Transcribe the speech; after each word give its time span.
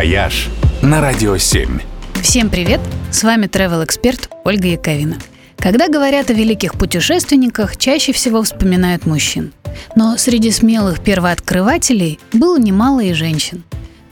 «Вояж» 0.00 0.48
на 0.80 1.02
Радио 1.02 1.36
7. 1.36 1.78
Всем 2.22 2.48
привет! 2.48 2.80
С 3.10 3.22
вами 3.22 3.48
travel-эксперт 3.48 4.30
Ольга 4.46 4.68
Яковина. 4.68 5.18
Когда 5.58 5.88
говорят 5.88 6.30
о 6.30 6.32
великих 6.32 6.72
путешественниках, 6.78 7.76
чаще 7.76 8.14
всего 8.14 8.42
вспоминают 8.42 9.04
мужчин. 9.04 9.52
Но 9.96 10.16
среди 10.16 10.52
смелых 10.52 11.00
первооткрывателей 11.00 12.18
было 12.32 12.58
немало 12.58 13.00
и 13.00 13.12
женщин. 13.12 13.62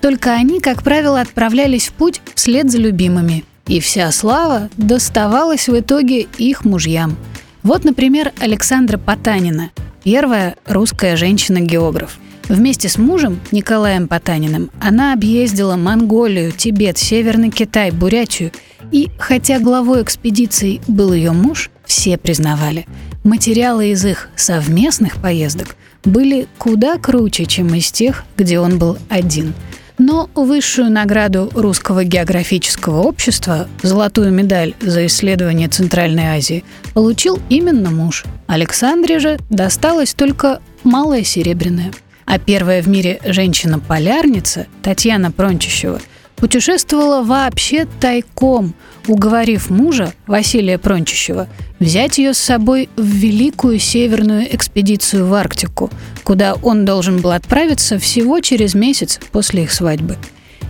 Только 0.03 0.35
они, 0.35 0.61
как 0.61 0.83
правило, 0.83 1.23
отправлялись 1.23 1.89
в 1.89 1.95
путь 1.95 2.21
вслед 2.35 2.71
за 2.71 2.77
любимыми, 2.77 3.47
и 3.67 3.81
вся 3.81 4.13
слава 4.13 4.69
доставалась 4.77 5.71
в 5.71 5.79
итоге 5.81 6.27
их 6.37 6.67
мужьям. 6.67 7.17
Вот, 7.63 7.85
например, 7.85 8.33
Александра 8.41 8.99
Потанина, 8.99 9.71
первая 10.05 10.57
русская 10.67 11.17
женщина-географ– 11.17 12.19
Вместе 12.49 12.89
с 12.89 12.97
мужем 12.97 13.41
Николаем 13.53 14.09
Потаниным 14.09 14.71
она 14.81 15.13
объездила 15.13 15.77
Монголию, 15.77 16.51
Тибет, 16.51 16.97
Северный 16.97 17.51
Китай, 17.51 17.91
Бурятию. 17.91 18.53
И 18.91 19.11
хотя 19.19 19.59
главой 19.59 20.03
экспедиции 20.03 20.81
был 20.89 21.13
ее 21.13 21.33
муж, 21.33 21.71
все 21.85 22.17
признавали, 22.17 22.87
материалы 23.23 23.91
из 23.91 24.05
их 24.05 24.31
совместных 24.35 25.17
поездок 25.21 25.77
были 26.05 26.47
куда 26.57 26.97
круче, 26.97 27.45
чем 27.45 27.75
из 27.75 27.93
тех, 27.93 28.25
где 28.39 28.59
он 28.61 28.79
был 28.79 28.97
один. 29.11 29.53
Но 29.99 30.31
высшую 30.35 30.91
награду 30.91 31.51
Русского 31.55 32.05
географического 32.05 33.03
общества, 33.03 33.69
золотую 33.83 34.33
медаль 34.33 34.75
за 34.81 35.05
исследование 35.07 35.69
Центральной 35.69 36.29
Азии, 36.29 36.65
получил 36.95 37.41
именно 37.51 37.91
муж. 37.91 38.25
Александре 38.47 39.19
же 39.19 39.39
досталась 39.51 40.15
только 40.15 40.61
малая 40.83 41.25
серебряная– 41.25 41.93
а 42.29 42.39
первая 42.39 42.83
в 42.83 42.89
мире 42.89 43.21
женщина-полярница, 43.25 44.67
Татьяна 44.83 45.33
Прончищева, 45.33 45.99
путешествовала 46.37 47.23
вообще 47.23 47.87
тайком, 48.01 48.75
уговорив 49.07 49.71
мужа, 49.71 50.13
Василия 50.27 50.77
Прончищева, 50.77 51.49
взять 51.81 52.19
ее 52.19 52.35
с 52.35 52.39
собой 52.39 52.91
в 52.97 53.03
великую 53.03 53.79
северную 53.79 54.55
экспедицию 54.55 55.27
в 55.27 55.33
Арктику, 55.33 55.91
куда 56.23 56.53
он 56.53 56.85
должен 56.85 57.23
был 57.23 57.31
отправиться 57.31 57.99
всего 57.99 58.41
через 58.41 58.75
месяц 58.75 59.19
после 59.33 59.63
их 59.63 59.73
свадьбы. 59.73 60.19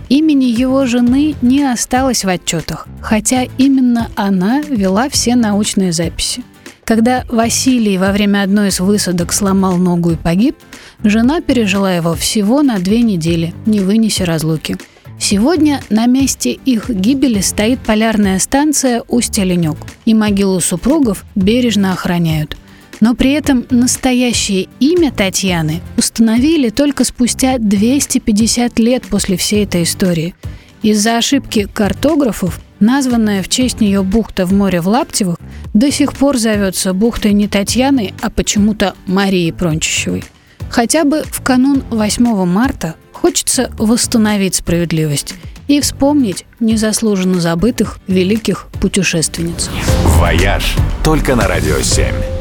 Имени 0.07 0.45
его 0.45 0.85
жены 0.85 1.35
не 1.41 1.63
осталось 1.65 2.23
в 2.23 2.29
отчетах, 2.29 2.87
хотя 3.01 3.43
именно 3.57 4.09
она 4.15 4.61
вела 4.61 5.09
все 5.09 5.35
научные 5.35 5.91
записи. 5.91 6.41
Когда 6.85 7.25
Василий 7.29 7.97
во 7.97 8.11
время 8.11 8.43
одной 8.43 8.69
из 8.69 8.79
высадок 8.79 9.33
сломал 9.33 9.75
ногу 9.75 10.11
и 10.11 10.15
погиб, 10.15 10.55
жена 11.03 11.41
пережила 11.41 11.93
его 11.93 12.15
всего 12.15 12.61
на 12.61 12.79
две 12.79 13.01
недели, 13.01 13.53
не 13.65 13.79
вынеся 13.79 14.25
разлуки. 14.25 14.77
Сегодня 15.19 15.81
на 15.89 16.05
месте 16.05 16.51
их 16.51 16.89
гибели 16.89 17.41
стоит 17.41 17.79
полярная 17.79 18.39
станция 18.39 19.03
Усть-Оленек, 19.07 19.77
и 20.05 20.13
могилу 20.13 20.59
супругов 20.61 21.25
бережно 21.35 21.93
охраняют. 21.93 22.57
Но 23.01 23.15
при 23.15 23.31
этом 23.31 23.65
настоящее 23.69 24.67
имя 24.79 25.11
Татьяны 25.11 25.81
установили 25.97 26.69
только 26.69 27.03
спустя 27.03 27.57
250 27.57 28.79
лет 28.79 29.03
после 29.03 29.37
всей 29.37 29.65
этой 29.65 29.83
истории. 29.83 30.35
Из-за 30.81 31.17
ошибки 31.17 31.67
картографов 31.71 32.59
Названная 32.79 33.43
в 33.43 33.49
честь 33.49 33.81
нее 33.81 34.03
бухта 34.03 34.45
в 34.45 34.53
море 34.53 34.79
в 34.79 34.87
Лаптевых 34.87 35.37
до 35.73 35.91
сих 35.91 36.13
пор 36.13 36.37
зовется 36.37 36.93
бухтой 36.93 37.33
не 37.33 37.47
Татьяны, 37.47 38.13
а 38.21 38.29
почему-то 38.29 38.95
Марии 39.05 39.51
Прончищевой. 39.51 40.23
Хотя 40.69 41.03
бы 41.03 41.23
в 41.23 41.41
канун 41.41 41.83
8 41.89 42.45
марта 42.45 42.95
хочется 43.11 43.71
восстановить 43.77 44.55
справедливость 44.55 45.35
и 45.67 45.81
вспомнить 45.81 46.45
незаслуженно 46.59 47.39
забытых 47.39 47.99
великих 48.07 48.67
путешественниц. 48.81 49.69
«Вояж» 50.17 50.75
только 51.03 51.35
на 51.35 51.47
«Радио 51.47 51.77
7». 51.77 52.38